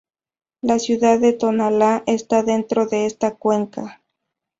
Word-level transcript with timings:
La 0.63 0.79
ciudad 0.79 1.19
de 1.19 1.31
Tonalá, 1.33 2.01
está 2.07 2.41
dentro 2.41 2.87
de 2.87 3.05
esta 3.05 3.35
cuenca. 3.35 4.01